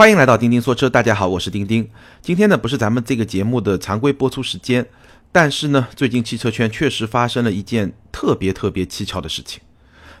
[0.00, 1.86] 欢迎来到钉钉说车，大家好，我是钉钉。
[2.22, 4.86] 今天呢不是咱们这个节目的常规播出时间，
[5.30, 9.60] 但是呢，最近汽车圈确实发生了一件特别特别蹊跷的事情。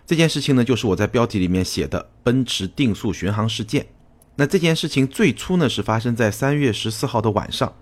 [0.06, 3.86] 这件事情呢，就是我在标题里面写的奔驰定速巡航事件。
[4.36, 7.74] 那这件事情最初呢是发生在三月十四号的晚上，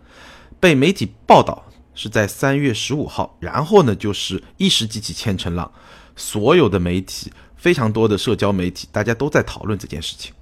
[0.61, 1.65] 被媒体报道
[1.97, 5.69] 是在三月十五号，然后呢就是一时激起千层浪，
[6.15, 10.33] 所有的媒体，非常多的社交媒体，大家都在讨论这件事情。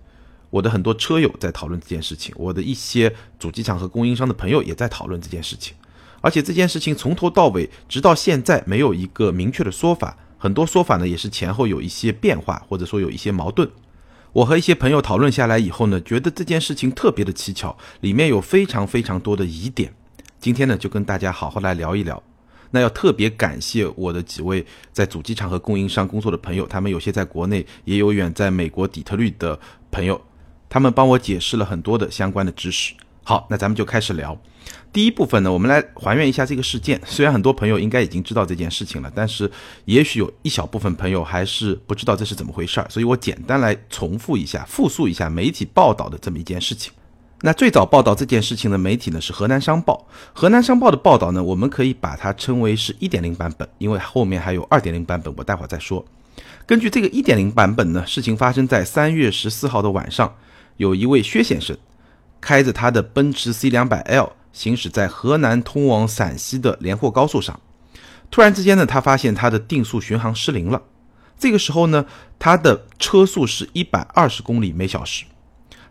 [0.50, 5.74] 我的很多车友在讨论这件事情，我的一些主机厂和供应商的朋友也在讨论这件事情，
[6.20, 13.68] 而且这件事情从头到尾，直到现在没有一个明确的说法，很多说法呢也是前后有一些变化，或者说有一些矛盾。
[14.32, 19.94] 我和一些朋友讨论下来以后呢，觉得这件事情特别的蹊跷，里面有非常非常多的疑点。
[20.38, 22.22] 今天呢，就跟大家好好来聊一聊。
[22.70, 29.58] 那要特别感谢我的几位在主机厂和供应商工作的朋友，他们有些在国内，也有远在美国底特律的
[29.90, 30.20] 朋友。
[30.68, 32.94] 他们帮我解释了很多的相关的知识。
[33.22, 34.38] 好，那咱们就开始聊。
[34.92, 37.00] 第一部分呢，我们来还原一下这个事件。
[37.04, 39.50] 虽然很多朋友应该已经知道这件事情了，但是
[39.84, 46.92] 也许有一小部分朋友还是不知道这是怎么回事儿，所以我简单来重复一下、复述一下媒体报道的这么一件事情。
[47.42, 50.06] 那最早报道这件事情的媒体呢是河南商报。
[50.32, 56.04] 河南商报的报道呢，我们可以把它称为是一点零版本，因为后面还有二点零版本，我待会儿再说。
[56.64, 60.32] 根据这个一点零版本呢，事情发生在三月十四号的晚上。
[60.76, 61.76] 有一位薛先生，
[62.40, 67.60] 开着他的奔驰 C 两百 L 行驶在河南通往陕西的连霍高速上，
[68.30, 70.82] 突然之间呢，他发现他的定速巡航失灵了。
[71.38, 72.06] 这个时候呢，
[72.38, 75.24] 他的车速是一百二十公里每小时。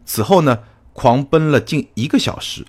[0.05, 0.59] 此后呢，
[0.93, 2.65] 狂奔了近一个小时，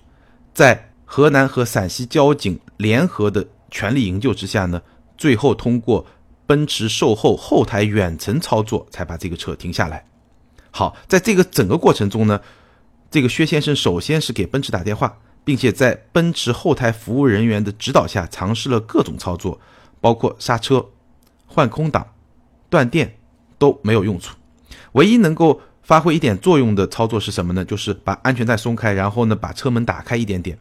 [0.53, 4.81] 在河南和陕西交警联合的全力营救之下呢，
[5.17, 6.05] 最后通过
[6.45, 10.05] 奔驰售后后台远程操作，才把这个车停下来。
[10.71, 12.39] 好，在这个整个过程中呢，
[13.09, 19.59] 这个薛先生首先是给奔驰打电话，并且在奔驰后台服务人员的指导下，尝试了各种操作，
[19.99, 20.85] 包括刹车、
[21.47, 22.05] 换空挡、
[22.69, 23.17] 断电
[23.57, 24.35] 都没有用处。
[24.91, 27.65] 唯一能够发挥一点作用的操作是什么呢？
[27.65, 30.59] 就是把安全带松开，然后呢把车门打开一点点。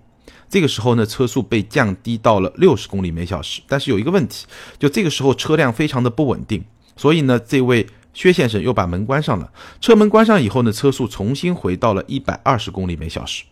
[0.48, 3.60] 这个时候呢，车速被降低到了六十公里每小时。
[3.68, 4.46] 但是有一个问题，
[4.78, 6.64] 就这个时候车辆非常的不稳定，
[6.96, 7.86] 所以呢，这位。
[8.16, 13.44] 薛先生又把门关上了，车门关上以后呢，车速重新回到了一百二十公里每小时，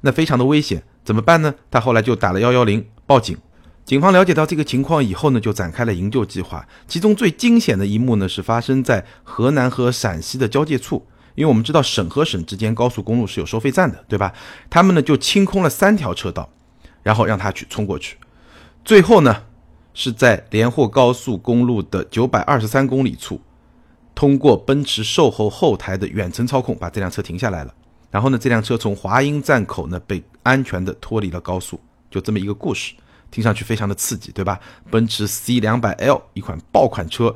[0.00, 1.54] 那非常的危险，怎么办呢？
[1.70, 3.36] 他后来就打了幺幺零报警，
[3.84, 6.66] 警方了解到这个情况以后呢，就展开了营救计划。
[6.88, 14.32] 其中最惊险的一幕呢，是发生在河南和陕西的交界处，因为我们知道省和省之间高速公路是有收费站的，对吧？
[14.70, 16.48] 他们呢就清空了三条车道，
[17.02, 18.16] 然后让他去冲过去，
[18.86, 19.42] 最后呢
[19.92, 23.38] 是在连霍高速公路的九百二十三公里处。
[24.22, 27.74] 通过奔驰售后后台的远程操控，把这辆车停下来了。
[28.08, 32.94] 然后呢，这辆车从华阴站口呢被安全的脱离了高速，就这么一个故事，
[33.32, 34.60] 听上去非常的刺激，对吧？
[34.88, 37.34] 奔驰 C 两百 L 一款爆款车，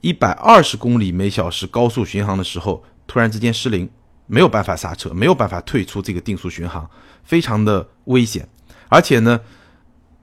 [0.00, 3.86] 一百二十公里每小时高速巡航的时候，突然之间失灵，
[4.26, 6.88] 没有办法刹车，没有办法退出这个定速巡航，
[7.22, 8.48] 非常的危险，
[8.88, 9.38] 而且呢。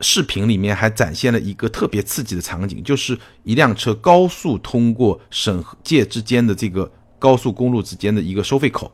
[0.01, 8.91] 视频里面还展现了一个特别刺激的场景，就是一辆车高速通过省界之间的这个高速公路之间的一个收费口，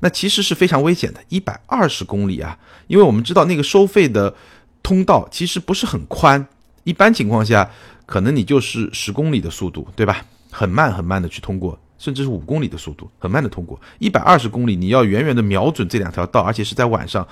[0.00, 2.58] 那其实是非常危险的，一百二十公里啊！
[2.86, 4.34] 因为我们知道那个收费的
[4.82, 6.46] 通道其实不是很宽，
[6.84, 7.68] 一般情况下
[8.06, 10.24] 可能你就是十公里的速度，对吧？
[10.52, 17.26] 很慢很慢的去通过，甚至是五公里的速度，很慢的通过一百二十公里，你要远远的瞄准这两条道，而且是在晚上，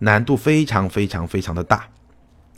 [0.00, 1.88] 难度非常非常非常的大。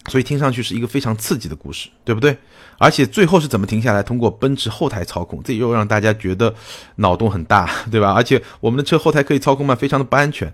[0.09, 2.37] 所以听上去是一个非常刺激的故事，对不对？
[2.79, 4.03] 而且最后是怎么停下来？
[4.03, 6.55] 通过奔驰后台操控，这又让大家觉得
[6.97, 8.13] 脑洞很大， 对吧？
[8.13, 9.75] 而且我们的车后台可以操控吗？
[9.75, 10.53] 非常的不安全。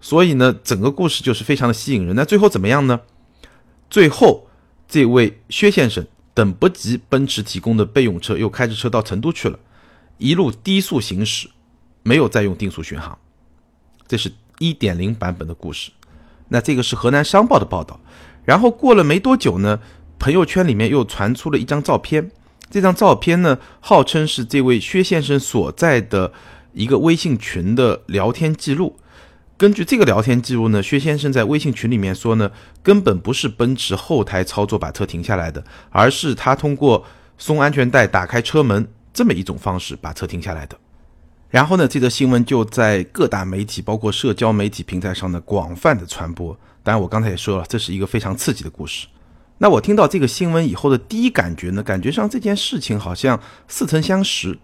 [0.00, 2.14] 所以呢，整个故事就是非常的吸引人。
[2.14, 3.00] 那最后怎么样呢？
[3.90, 4.46] 最后
[4.86, 9.58] 这位薛先生等不及奔驰提供的备用车，又开着车到成都去了，
[10.18, 11.48] 一路低速行驶，
[12.04, 13.18] 没有再用定速巡航。
[14.06, 15.90] 这是一点零版本的故事。
[16.48, 17.98] 那这个是河南商报的报道。
[18.48, 19.78] 然后过了没多久呢，
[20.18, 22.30] 朋友圈里面又传出了一张照片。
[22.70, 26.32] 这张照片呢，号称是这位薛先生所在的
[26.72, 28.96] 一个微信群的聊天记录。
[29.58, 32.50] 根据这个聊天记录呢，薛先生在微信群里面说呢，
[32.82, 37.04] 根本不是奔驰后台操作把车停下来的，而是他通过
[37.36, 40.78] 松安全带、打开车门这么一种方式把车停下来的。
[41.50, 46.54] 然后呢，这则新闻就在各大媒体，包括社交媒体平台上呢，广泛的传播。
[46.82, 49.06] 当然，我刚才也说了，这是一个非常刺激的故事。
[49.56, 54.58] 那我听到这个新闻以后的第一感觉呢，感觉上这件事情好像似曾相识，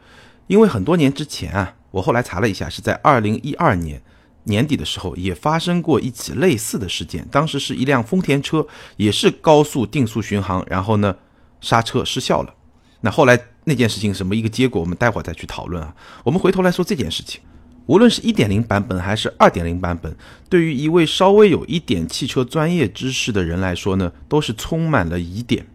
[0.46, 4.02] 因为很多年之前啊，我后来查了一下，是在二零一二年
[4.44, 7.26] 年底的时候也发生过一起类似的事件。
[7.30, 8.66] 当时是一辆丰田车，
[8.96, 11.16] 也是高速定速巡航，然后呢
[11.60, 12.54] 刹车失效了。
[13.00, 15.94] 那后来那件事情什么一个结果，我们待会儿再去讨论啊。
[16.22, 17.40] 我们回头来说这件事情，
[17.86, 20.14] 无论是一点零版本还是二点零版本，
[20.48, 25.66] 对于一位稍微有一点汽车专业知识的人来说呢，都是充满了疑点，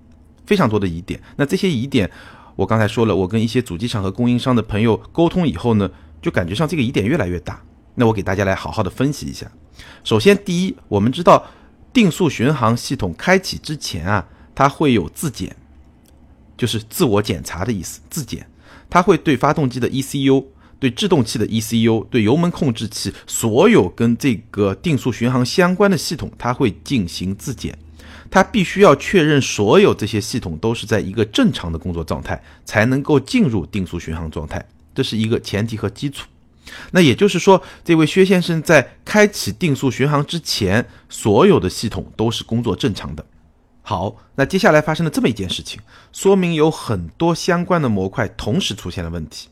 [0.46, 1.20] 非常多的疑点。
[1.36, 2.10] 那这些疑点，
[2.56, 5.90] 我刚才说了，我跟一些主机厂和供应商的朋友沟通以后呢，
[6.22, 7.62] 就感觉上这个疑点越来越大。
[7.96, 9.52] 那我给大家来好好的分析一下。
[10.04, 11.46] 首先，第一，我们知道
[11.92, 15.56] 定速巡航系统开启之前啊，它会有自检。
[16.60, 18.46] 就是自我检查的意思，自检，
[18.90, 20.44] 它会对发动机的 ECU、
[20.78, 27.80] 对制动器的 ECU、对油门控制器，所有跟这个定速巡航相关的系统，它会进行自检。
[28.30, 34.64] 它必须要确认所有这些系统都是在一个正常的工作状态，才能够进入定速巡航状态，
[34.94, 36.28] 这是一个前提和基础。
[36.92, 43.26] 那也就是说，这位薛先生在开启定速巡航之前，所有的系统都是工作正常的。
[43.90, 45.82] 好，那接下来发生了这么一件事情，
[46.12, 49.50] 说明有很多相关的模块同时出现了问题。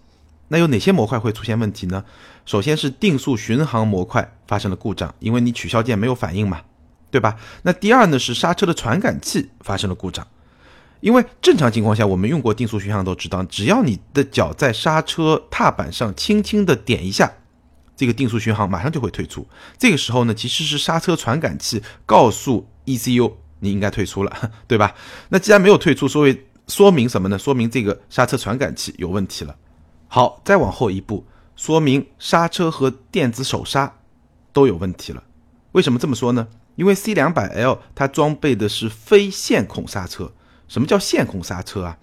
[0.50, 2.06] 那有哪些模块会出现问题呢？
[2.46, 6.62] 首先是定速巡航模块发生了故障，因为你取消键没有反应嘛，
[7.10, 7.36] 对吧？
[7.64, 10.28] 那第二呢是刹车的传感器发生了故障，
[11.00, 17.34] 因为正常情况下我们用过定速巡航都知道，只要你的脚在刹车踏板上轻轻的点一下，
[17.96, 19.48] 这个定速巡航马上就会退出。
[19.80, 23.34] 这个时候呢，其实是刹车传感器告诉 ECU。
[23.60, 24.32] 你应该退出了，
[24.68, 24.94] 对吧？
[25.30, 27.38] 那既然没有退出，所以说明什么呢？
[27.38, 29.56] 说明这个刹车传感器有问题了。
[30.08, 31.26] 好，再往后一步，
[31.56, 34.00] 说明刹车和电子手刹
[34.54, 35.24] 都有问题了。
[35.74, 36.48] 为什么这么说呢？
[36.76, 40.32] 因为 C 两百 L 它装备的是非线控刹车。
[40.68, 41.98] 什么叫线控刹车啊？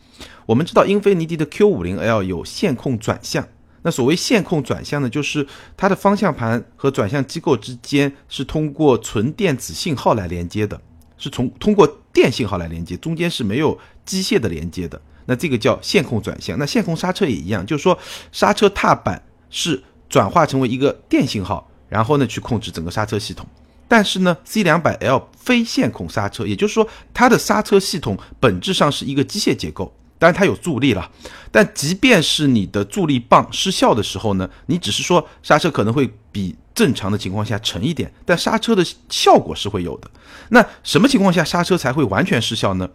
[0.47, 3.47] 我们知道英菲尼迪的 Q 五零 L 有线控转向。
[3.83, 5.47] 那所谓线控转向呢，就是
[5.77, 10.81] 它的方向盘和转向机构之间是通过纯电子信号来连接的。
[11.25, 15.01] 是从通过电信号来连接，中间是没有机械的连接的。
[15.25, 16.59] 那这个叫线控转向。
[16.59, 17.99] 那线控刹车也一样，就是说
[18.31, 23.47] 刹车踏板是转化成为一个电信号，然后呢去控制整个刹车系统。
[23.89, 29.91] 但是呢，C 两百 L 非线控刹车，也就是说它的刹车系统本质上是一个机械结构。
[30.19, 31.11] 当然它有助力了，
[31.51, 40.11] 但即便是你的助力棒失效的时候呢，你只是说刹车可能会比正常的情况下沉一点，但刹车的效果是会有的。
[40.49, 42.91] 那什么情况下刹车才会完全失效呢？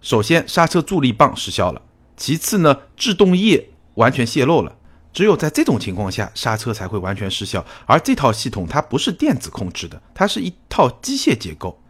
[0.00, 1.80] 首先，刹车助力棒失效了；
[2.16, 4.76] 其次呢，制动液完全泄漏了。
[5.12, 7.64] 只有在这种情况下，刹车才会完全失效。
[7.86, 11.80] 而这套系统它不是电子控制的，它是一套机械结构。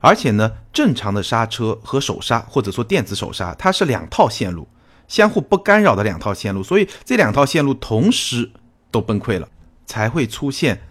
[0.00, 4.66] 而且呢，正常的刹车和手刹，或者说电子手刹，它是两套线路，
[5.06, 8.50] 相互不干扰的两套线路，所以这两套线路同时
[8.90, 9.48] 都崩溃了，
[9.86, 10.82] 才会出现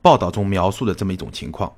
[0.00, 1.72] 报道中描述的这么一种情况。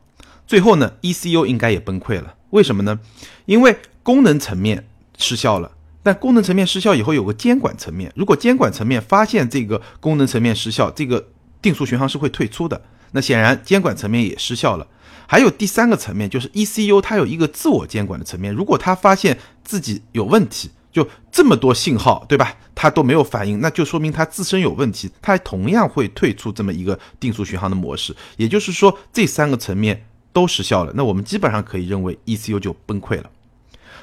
[0.46, 2.34] 最后呢，ECU 应该也崩溃了。
[2.50, 3.00] 为什么呢？
[3.46, 4.86] 因为功能层面
[5.16, 5.72] 失效了，
[6.02, 11.28] 但功能层面失效以后有个监管层面，如果监管层面发现这个功能层面失效，这个
[11.62, 12.82] 定速巡航是会退出的。
[13.12, 14.86] 那显然监管层面也失效了。
[15.26, 18.52] 还有第三个层面，就是 ECU 它有一个自我监管的层面。
[18.52, 22.56] 如果它发现自己有问题，就这么多信号，对吧？
[22.72, 28.14] 它都没有反应，那就说明它自身有问题，它同样会退出这么一个定速巡航的模式。
[28.36, 33.28] 也就是说，这三个层面都失效了，那我们基本上可以认为 ECU 就崩溃了。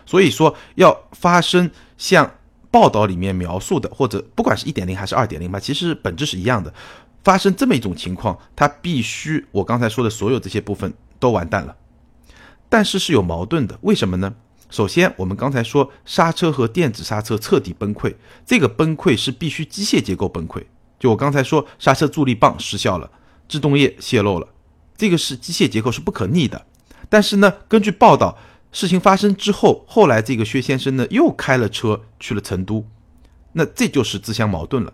[0.06, 2.30] 所以说，要发生像
[2.70, 6.74] 报道里面描述的，或者不管是一点零还是二点零吧，其实本质是一样的。
[7.24, 11.74] 发生这么一种情况，它必须我刚才说的所有这些部分都完蛋了，
[12.68, 14.34] 但是是有矛盾的，为什么呢？
[14.72, 20.64] 首先，我们刚才说刹车和电子刹车彻底崩溃，这个崩溃是必须机械结构崩溃。
[20.98, 23.12] 就我刚才说，刹车助力棒失效了，
[23.48, 24.48] 制动液泄漏了，
[24.98, 26.66] 这个是机械结构是不可逆的。
[27.10, 28.38] 但是呢，根据报道，
[28.72, 32.88] 事情发生之后，后来这个薛先生呢又开了车去了成都，
[33.52, 34.94] 那这就是自相矛盾了。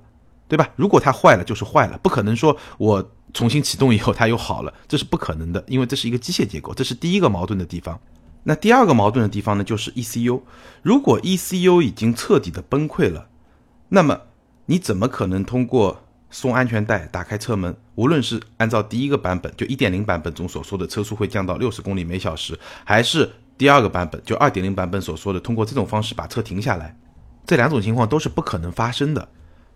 [0.50, 0.70] 对吧？
[0.78, 8.00] 如果它坏了，就是坏了，不可能说我重新启动以后它又好了，这是不可能的，因为这是一个机械结构，这是第一个矛盾的地方。
[8.48, 10.42] 那第二个矛盾的地方呢，就是 ECU。
[10.82, 13.28] 如果 ECU 已经彻底的崩溃了，
[13.90, 14.18] 那么
[14.68, 26.98] 你怎么可能通过松安全带、打开车门，无论是按照第一个版本就1.0版本中所说的车速会降到六十公里每小时，还是第二个版本就2.0版本所说的通过这种方式把车停下来，
[27.46, 29.28] 这两种情况都是不可能发生的。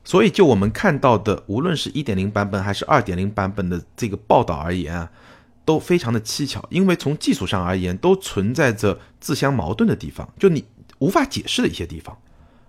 [0.05, 5.11] 所以，就我们看到的，无论是一点零版本还是二点零版本的这个报道而言啊，
[5.71, 10.65] 都非常的蹊跷，因为从技术上而言，都存在着自相矛盾的地方，就你
[10.99, 12.17] 无法解释的一些地方。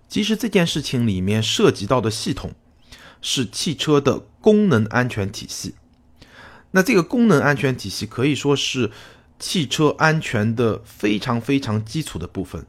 [0.07, 2.53] 其实这件事情里面涉及到的系统，
[3.21, 5.75] 是汽车的功能安全体系。
[6.71, 8.89] 那这个功能安全体系可以说是
[9.37, 12.65] 汽车安全的非常非常基础的部分。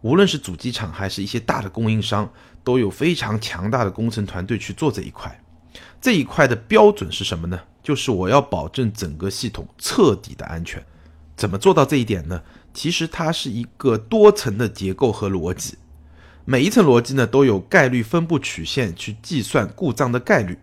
[0.00, 2.32] 无论是主机厂还是一些大的供应商，
[2.64, 5.38] 都有非常强大的工程团队去做这一块。
[6.00, 7.60] 这一块的标准是什么呢？
[7.82, 10.84] 就是我要保证整个系统彻底的安全。
[11.36, 12.42] 怎么做到这一点呢？
[12.74, 15.78] 其实它是一个多层的结构和逻辑。
[16.44, 20.58] 每一层逻辑呢，都有概率分布曲线去计算故障的概率。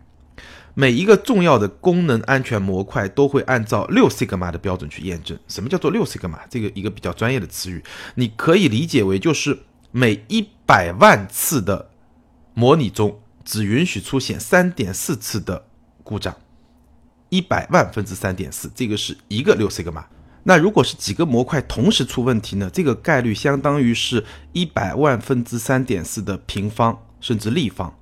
[0.74, 5.38] 每一个重要的功能安全模块都会按照六 sigma 的标准去验证。
[5.48, 6.38] 什么叫做六 sigma？
[6.50, 7.82] 这个一个比较专业的词语，
[8.16, 9.58] 你可以理解为就是
[9.90, 11.90] 每一百万次的
[12.52, 15.64] 模拟中，只允许出现三点四次的
[16.02, 16.36] 故障。
[17.28, 20.04] 一百万分之三点四，这个是一个六西格玛。
[20.44, 22.70] 那如果是几个模块同时出问题呢？
[22.72, 27.98] 这个概率相当于是一百万分之三点四的平方甚至立方，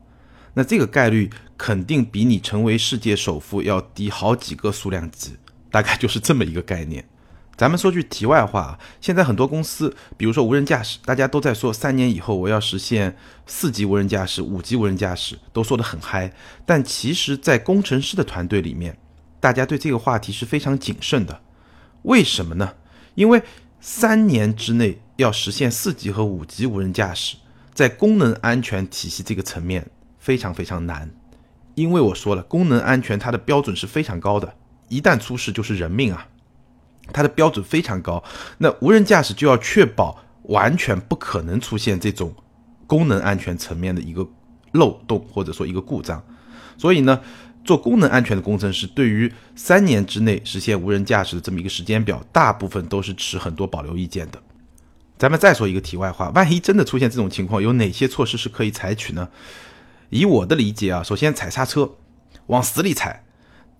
[0.53, 5.37] 那这个概率肯定比你成为世界首富要低好几个数量级，
[5.71, 7.09] 大概就是这么一个概念。
[7.57, 13.17] 咱们说句题外话啊，现在很多公司，比如说无人驾驶，大家都在说三年以后我要实现
[13.47, 16.31] 四级无人驾驶、五级无人驾驶，都说得很嗨。
[16.67, 18.99] 但其实，在工程师的团队里面，
[19.45, 21.43] 大家对这个话题是非常谨慎的。
[22.05, 22.77] 为什么呢？
[23.15, 23.43] 因为
[23.79, 27.37] 三年之内要实现四级和五级无人驾驶，
[27.75, 29.87] 在功能安全体系这个层面
[30.19, 31.11] 非常非常难。
[31.75, 34.55] 因为我说了，功能安全它的标准是非常高的，
[34.89, 36.27] 一旦出事就是人命啊，
[37.13, 38.25] 它的标准非常高。
[38.57, 42.35] 那无人驾驶就要确保完全不可能出现这种
[42.87, 44.27] 功能安全层面的一个
[44.73, 46.25] 漏洞或者说一个故障，
[46.79, 47.21] 所以呢。
[47.65, 54.41] 做功能安全的工程师，对于三年之内实现无人驾驶的这么一个时间表，大部分都是持很多保留意见的。
[55.17, 59.29] 咱们再说一个题外话，万一真的出现这种情况，有哪些措施是可以采取呢？
[60.11, 61.95] 以我的理解啊，首先踩刹车，
[62.49, 63.25] 往死里踩。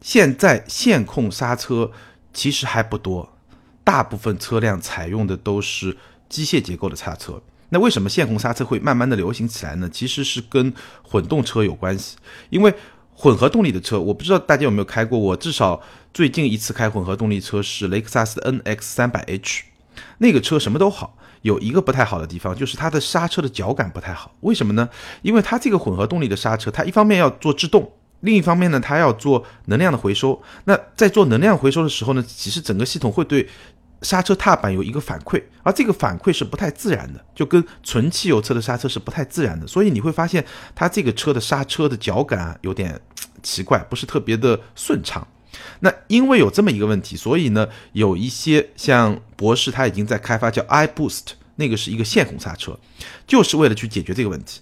[0.01, 1.91] 现在线控刹车
[2.33, 3.37] 其实还不多，
[3.83, 5.97] 大部分车辆采用的都是
[6.31, 7.43] 机械结构的刹车。
[7.69, 9.91] 那为什么线控刹车会慢慢的流行起来呢？
[9.93, 10.73] 其实是跟
[11.03, 12.17] 混动车有关系，
[12.49, 12.75] 因为。
[13.17, 15.19] 混合动力的车，我不知道大家有没有开过。
[15.19, 15.81] 我至少
[16.13, 19.63] 最近一次开混合动力车是雷克萨斯的 NX 三百 H，
[20.19, 24.35] 那个车什么都好，有一个不太好的地方就是它的刹车的脚感不太好。
[24.41, 24.89] 为什么呢？
[25.23, 30.43] 因为它这个混合动力的刹车，它一方面要做制动，另一方面呢，它要做能量的回收。
[30.65, 33.49] 那在做能量回收的时候呢，其实整个系统会对。
[34.05, 40.45] 刹车踏板有一个反馈，而这个反馈是不太自然的，就跟纯汽油车的刹车是不太自然的，所以你会发现
[40.75, 43.01] 它这个车的刹车的脚感有点
[43.43, 45.27] 奇怪，不是特别的顺畅。
[45.81, 51.23] 那因为有这么一个问题，所以呢，有一些像博士他已经在开发叫 iBoost，
[51.57, 52.79] 那个是一个线控刹车，
[53.27, 54.61] 就是为了去解决这个问题，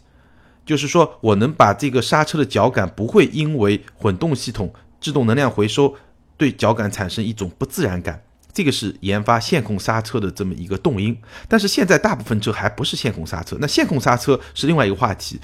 [0.64, 5.96] 就是说我能把这个刹车的脚感不会因为混动系统制动能量回收
[6.36, 8.22] 对脚感产生一种不自然感。
[8.52, 11.16] 这个是研发线控刹车的这么一个动因，
[11.48, 13.56] 但是现在大部分车还不是线控刹车。
[13.60, 15.40] 那线控刹车是另外一个话题，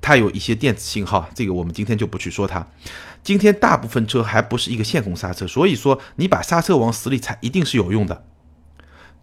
[0.00, 2.66] 它有一些电子信号，这个我们今天就不去说它。
[3.22, 8.24] 今天大部分车还不是一个线控刹车，所以说你把刹车往死里踩一定是有用的，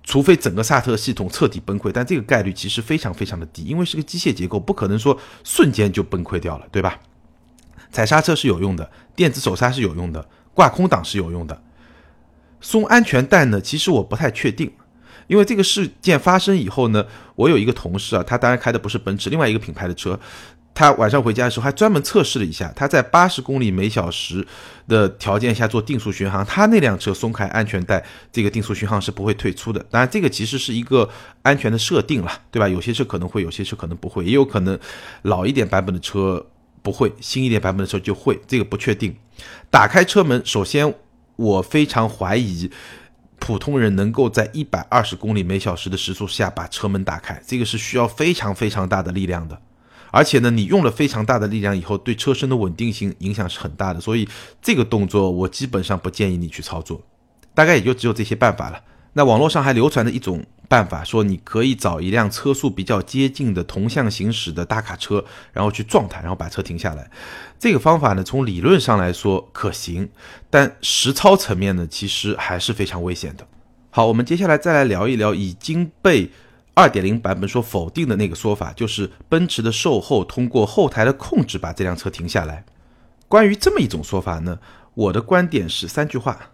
[0.03, 6.99] 除非整个刹车系统彻底崩溃，但这个概率其实非常非常的低，因为是个机械结构，不可能说瞬间就崩溃掉了，对吧？
[7.91, 11.61] 踩刹车是有用的，电子手刹是有用的，挂空挡是有用的。
[12.61, 13.59] 松安全带呢？
[13.59, 14.71] 其实我不太确定，
[15.27, 20.17] 因为这个事件发生以后呢，我有一个同事啊，他当然开的不是奔驰，另外一个品牌的车，
[20.73, 24.45] 他晚上回家的时候还专门测试了一下，他在八十公里每小时
[24.87, 29.83] 的条件下做定速巡航，他那辆车松开安全带，这个定速巡航是不会退出的。
[29.89, 31.09] 当然，这个其实是一个
[31.41, 32.69] 安全的设定了，对吧？
[32.69, 34.79] 有些车可能会，有些车可能不会，也有可能
[35.23, 36.45] 老一点版本的车
[36.81, 39.15] 不会，新一点版本的车就会，这个不确定。
[39.69, 40.93] 打开车门，首先。
[41.41, 42.69] 我非常怀疑，
[43.39, 49.59] 普通人能够在一百二十公里每小时的时速下把车门打开，这个是需要非常非常大的力量的。
[50.11, 53.99] 而且呢，你用了非常大的力量以后，对车身的稳定性影响是很大的。
[53.99, 54.27] 所以
[54.61, 57.01] 这个动作我基本上不建议你去操作，
[57.55, 58.83] 大概也就只有这些办法了。
[59.13, 60.45] 那网络上还流传着一种。
[60.71, 67.11] 办法说，你可以找一辆车速比较接近的同向行驶的大卡车，然后去撞它，然后把车停下来。
[67.59, 70.09] 这个方法呢，从理论上来说可行，
[70.49, 73.45] 但实操层面呢，其实还是非常危险的。
[73.89, 76.31] 好，我们接下来再来聊一聊已经被
[76.75, 82.63] 2.0版本所否定的那个说法，就是奔驰的售后通过后台的控制把这辆车停下来。
[83.27, 84.57] 关于这么一种说法呢，
[84.93, 86.51] 我的观点是三句话：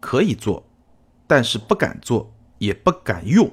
[0.00, 0.66] 可以做，
[1.26, 2.33] 但是不敢做。
[2.64, 3.52] 也不敢用，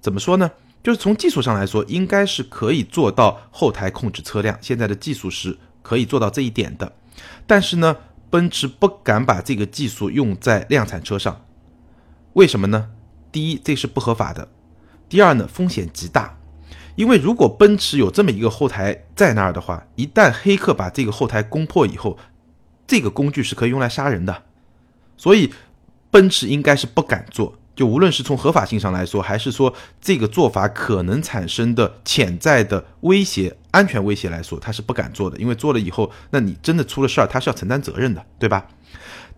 [0.00, 0.50] 怎么说呢？
[0.82, 4.56] 就是从技术上来说，应该是可以做到后台控制车辆。
[4.62, 6.90] 现在的技术是可以做到这一点的。
[7.46, 7.96] 但是呢，
[8.30, 11.44] 奔驰不敢把这个技术用在量产车上，
[12.32, 12.88] 为什么呢？
[13.30, 14.48] 第一，这是不合法的；
[15.08, 16.38] 第二呢，风险极大。
[16.96, 22.18] 因为如果奔驰有这么一个后台在那儿的话，一旦黑客把这个后台攻破以后，
[22.86, 24.44] 这个工具是可以用来杀人的。
[25.18, 25.52] 所以，
[26.10, 27.58] 奔驰应该是不敢做。
[27.80, 35.38] 就无论是从合法性上来说，还是说这个做法可能产生的潜在的威胁、安全威胁来说，他是不敢做的。
[35.38, 38.68] 因为做了以后，那你真的出了事儿，他是要承担责任的，对吧？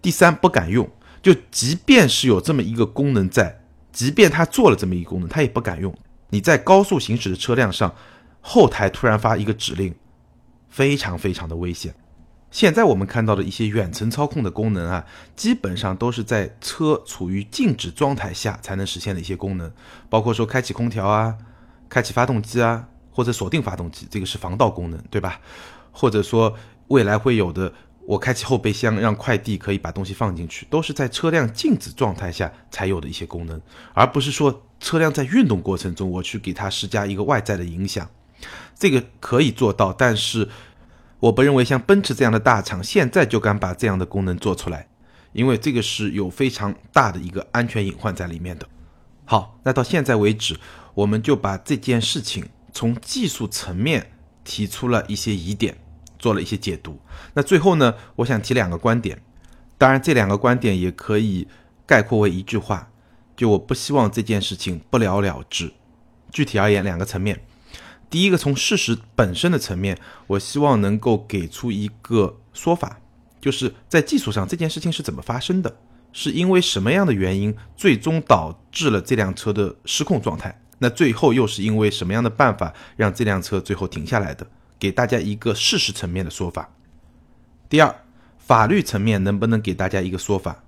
[0.02, 0.90] 第三，不敢用。
[1.22, 3.60] 就即便是有这么一个功能在，
[3.92, 5.94] 即便他做了这么一个功能，他也不敢用。
[6.30, 7.94] 你在高速行驶的车辆上，
[8.40, 9.94] 后台突然发一个指令，
[10.68, 11.94] 非常非常的危险。
[12.52, 19.72] 现在我们看到的一些远程操控的功能啊，基本上都是在车处于静止状态下才能实现的一些功能，
[20.10, 21.34] 包括说开启空调啊、
[21.88, 25.40] 开启发动机啊，或者锁定发动机，这个是防盗功能，对吧？
[25.92, 26.54] 或者说
[26.88, 27.72] 未来会有的，
[28.06, 33.58] 我开启后备箱让快递可以把东西放进去，都是在车辆静止状态下才有的一些功能，
[33.94, 38.06] 而不是说车辆在运动过程中我去给它施加一个外在的影响，
[38.78, 40.46] 这个可以做到，但是。
[41.22, 44.88] 我不认为像奔驰这样的大厂现在就敢把这样的功能做出来，
[45.32, 48.68] 因为这个是有非常大的一个安全隐患在里面的。
[49.24, 50.58] 好，那到现在为止，
[50.94, 54.10] 我们就把这件事情从技术层面
[54.42, 55.78] 提出了一些疑点，
[56.18, 56.98] 做了一些解读。
[57.34, 59.22] 那最后呢，我想提两个观点，
[59.78, 61.46] 当然这两个观点也可以
[61.86, 62.90] 概括为一句话，
[63.36, 65.72] 就我不希望这件事情不了了之。
[66.32, 67.40] 具体而言，两个层面。
[68.12, 73.00] 第一个，从事实本身的层面，我希望能够给出一个说法，
[73.40, 75.74] 就是在技术上这件事情是怎么发生的，
[76.12, 80.60] 是因为什么样的原因最终导致了这辆车的失控状态？
[80.78, 84.46] 那最后又是因为什么样的办法让这辆车最后停下来的？
[84.78, 86.68] 给大家一个事实层面的说法。
[87.70, 87.94] 第二，
[88.36, 90.62] 法律层面能不能给大家一个说法？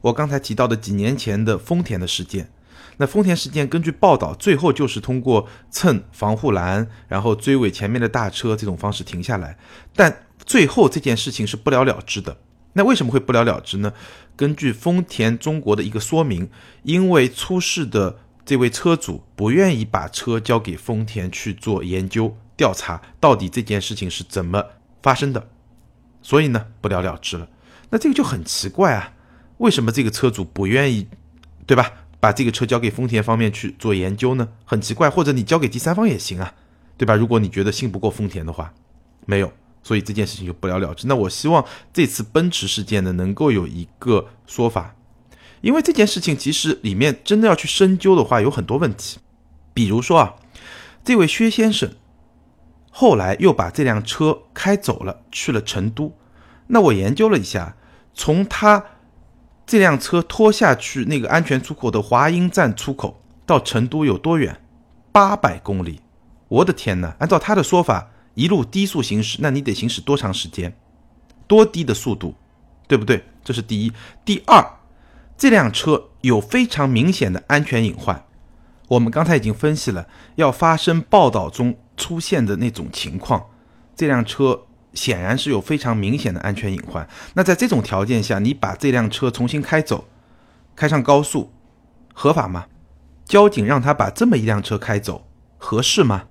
[0.00, 2.52] 我刚才提到的几年前的丰田的事件。
[2.98, 9.56] 那丰田事件根据报道，最后就是通过蹭防护栏，然后追尾前面的大车这种方式停下来，
[9.94, 12.36] 但最后这件事情是不了了之的。
[12.74, 13.92] 那为什么会不了了之呢？
[14.36, 16.48] 根据丰田中国的一个说明，
[16.82, 24.64] 因为出事的这位车主不愿意把车交给丰田去做研究调查，到底这件事情是怎么
[25.02, 25.48] 发生的，
[26.22, 27.48] 所以呢不了了之了。
[27.90, 29.12] 那这个就很奇怪啊，
[29.58, 31.08] 为什么这个车主不愿意，
[31.66, 31.92] 对吧？
[32.20, 35.08] 把这个车交给丰田方面去做研究呢，很奇怪。
[35.08, 36.52] 或者你交给第三方也行啊，
[36.96, 37.14] 对吧？
[37.14, 38.74] 如果你觉得信不过丰田的话，
[39.26, 39.52] 没有，
[39.82, 41.06] 所以这件事情就不了了之。
[41.06, 44.96] 那我希望这次奔驰事件呢，能够有一个说法，
[45.60, 49.18] 因为这件事情其实里面真的要去深究的话，有很多问题。
[49.72, 50.34] 比如说啊，
[51.04, 51.92] 这位薛先生
[52.90, 56.16] 后来又把这辆车开走了，去了成都。
[56.66, 57.76] 那我研究了一下，
[58.12, 58.84] 从他。
[59.68, 64.58] 这辆车拖下去那个安全出口的华阴站出口到成都有多远？
[65.12, 66.00] 八百公里！
[66.48, 67.14] 我的天哪！
[67.18, 70.74] 按照他的说法，一路低速行驶，那你得行驶多长时间？
[71.46, 72.34] 多低的速度，
[72.86, 73.22] 对不对？
[73.44, 73.92] 这是第一。
[74.24, 74.64] 第二，
[75.36, 78.24] 这辆车有非常明显的安全隐患。
[78.88, 83.50] 我们刚才已经分析了，要发生报道中出现的那种情况，
[83.94, 84.62] 这辆车。
[84.94, 87.08] 显然是有非常明显的安全隐患。
[87.34, 90.08] 那在这种条件下，你把这辆车重新开走，
[90.74, 91.52] 开上高速，
[92.12, 92.66] 合法吗？
[93.24, 95.26] 交警让他把这么一辆车开走，
[95.58, 96.24] 合适吗？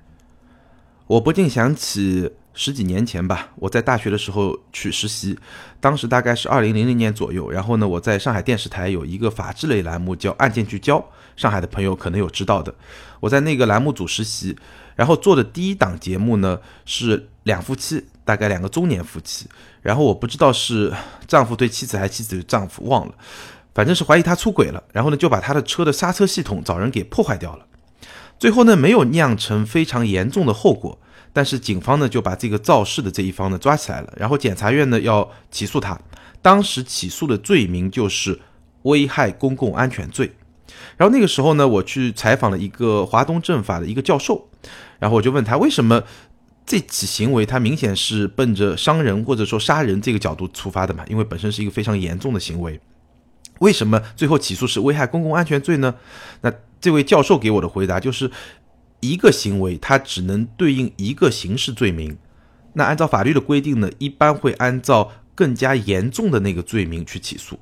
[1.06, 5.38] 我不禁想起十几年前吧，我在大学的时候去实习，
[5.80, 7.52] 当时大概是二零零零年左右。
[7.52, 10.98] 然后呢，我在上海电视台有一个法制类栏目叫《案件聚焦》，
[11.36, 12.74] 上海的朋友可能有知道的。
[13.20, 14.58] 我在那个栏目组实习，
[14.96, 18.06] 然后做的第一档节目呢是两夫妻。
[18.28, 19.48] 大概两个中年夫妻，
[19.82, 20.94] 然后我不知道是
[21.30, 23.16] 丈夫对妻子还是妻子对丈夫忘了，
[23.74, 27.66] 反正是怀疑他出轨了，然后呢就把他的车的刹车系统找人给破坏掉了，
[28.38, 31.00] 最后呢没有酿成非常严重的后果，
[31.32, 35.98] 但是警方呢就把这个肇事的这一方呢抓起来了，然后检察院呢要起诉他，
[36.42, 38.38] 当时起诉的罪名就是
[38.82, 40.30] 危害公共安全罪，
[40.98, 44.50] 然后那个时候呢我去采访了一个华东政法的一个教授，
[45.00, 46.04] 然后我就问他为什么。
[46.67, 51.06] 这起行为，它明显是奔着伤人或者说杀人这个角度出发的嘛？
[51.08, 52.77] 因为本身是一个非常严重的行为，
[53.60, 55.95] 为什么最后起诉是危害公共安全罪呢？
[56.41, 58.30] 那这位教授给我的回答就是，
[58.99, 62.17] 一个行为它只能对应一个刑事罪名，
[62.73, 67.58] 那按照法律的规定呢，一般会按照更加严重的那个罪名去起诉。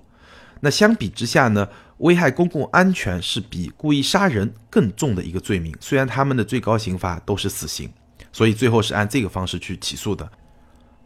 [0.61, 7.87] 那相比之下呢，危害公共安全是比故意杀人更重的一个罪名，虽然他们的最高刑罚都是死刑。
[8.35, 10.29] 所以最后是按这个方式去起诉的。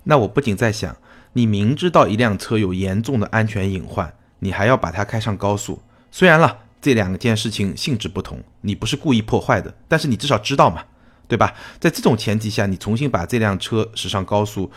[0.06, 0.98] 那我不仅在想，
[1.34, 5.80] 你明知道一辆车有严重的安全隐患，你还要把它开上高速。
[6.10, 10.84] 虽然了，这两件事情性质不同，你不是故意破坏的，但是你至少知道嘛，
[11.28, 11.54] 对吧？
[11.80, 14.72] 在这种前提下，你重新把这辆车驶上高速，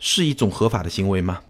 [0.00, 1.42] 是一种合法的行为吗？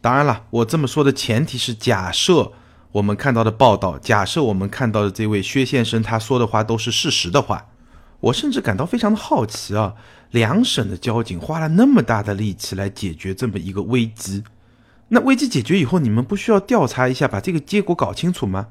[0.00, 2.52] 当然了，我这么说的前提是假设
[2.92, 7.66] 我们看到的报道，假设我们看到的这位薛先生他说的话都是事实的话，
[8.20, 9.94] 我甚至感到非常的好奇啊！
[10.30, 14.44] 两省的交警花了那么大的力气来解决这么一个危机，
[15.08, 18.68] 那危机解决以后，你们不需要调查一下，把这个结果搞清楚吗？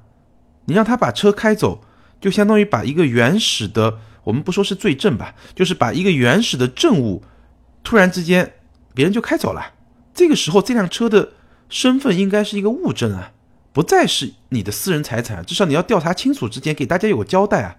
[0.66, 1.84] 你让他把车开走，
[2.22, 7.24] 就相当于把一个原始的，我们不说是罪证吧，就是把一个原始的证物，
[7.84, 8.54] 突然之间
[8.94, 9.74] 别人就开走了。
[10.14, 11.34] 这个时候，这辆车的
[11.68, 13.32] 身份应该是一个物证啊，
[13.74, 15.44] 不再是你的私人财产。
[15.44, 17.76] 至少你要调查清楚之前，给大家有个交代啊，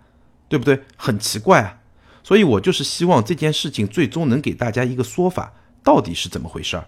[0.51, 0.79] 对不对？
[0.97, 1.79] 很奇怪啊，
[2.25, 6.85] 所以我就是希望这件事情最终能给大家一个说法，到底是怎么回事儿？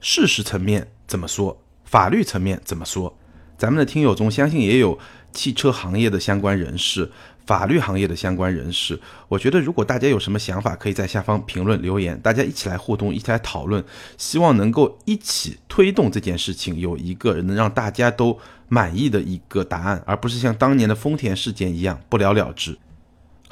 [0.00, 1.60] 事实层面怎么说？
[1.84, 3.14] 法律层面怎么说？
[3.58, 4.98] 咱们的听友中，相信也有
[5.32, 7.10] 汽车行业的相关人士。
[7.46, 13.84] 法律行业的相关人士，我觉得如果大家有什么想法，可以在下方评论留言，大家一起来互动，一起来讨论，
[14.16, 22.78] 希望能够一起推动这件事情，有一个能让大家都满意的一个答案，而不是像当年的丰田事件一样不了了之。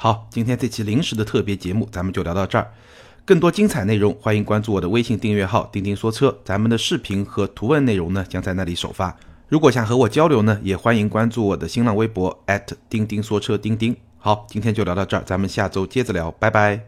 [0.01, 2.71] 好，今天这期临时的特别节目，咱们就聊到这儿。
[3.25, 9.13] 更多精彩内容，欢迎关注我的微信订阅号“钉钉说车”，咱们的视频和图文内容呢，将在那里首发。
[9.49, 12.45] 如果想和我交流呢，也欢迎关注我的新浪微博
[12.89, 13.93] 钉钉说车钉钉。
[14.17, 16.79] 好，今天就聊到这儿，咱们下周接着聊，拜拜。